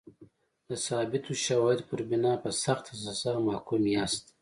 د 0.69 0.71
ثابتو 0.85 1.31
شواهدو 1.45 1.87
پر 1.89 1.99
بنا 2.09 2.33
په 2.43 2.49
سخته 2.63 2.91
سزا 3.03 3.31
محکوم 3.47 3.83
یاست. 3.95 4.25